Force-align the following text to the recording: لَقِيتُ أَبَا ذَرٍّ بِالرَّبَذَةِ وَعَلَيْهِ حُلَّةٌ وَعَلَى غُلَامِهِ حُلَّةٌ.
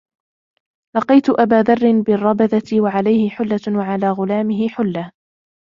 لَقِيتُ 0.97 1.29
أَبَا 1.29 1.61
ذَرٍّ 1.61 2.01
بِالرَّبَذَةِ 2.01 2.81
وَعَلَيْهِ 2.81 3.29
حُلَّةٌ 3.29 3.59
وَعَلَى 3.67 4.09
غُلَامِهِ 4.09 4.67
حُلَّةٌ. 4.69 5.11